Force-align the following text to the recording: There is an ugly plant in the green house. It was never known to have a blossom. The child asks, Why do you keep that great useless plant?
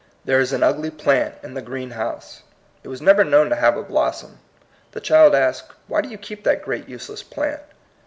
There 0.25 0.39
is 0.39 0.51
an 0.51 0.63
ugly 0.63 0.89
plant 0.89 1.35
in 1.43 1.53
the 1.53 1.61
green 1.61 1.91
house. 1.91 2.41
It 2.81 2.87
was 2.87 3.03
never 3.03 3.23
known 3.23 3.51
to 3.51 3.55
have 3.55 3.77
a 3.77 3.83
blossom. 3.83 4.39
The 4.93 4.99
child 4.99 5.35
asks, 5.35 5.75
Why 5.85 6.01
do 6.01 6.09
you 6.09 6.17
keep 6.17 6.43
that 6.43 6.63
great 6.63 6.89
useless 6.89 7.21
plant? 7.21 7.61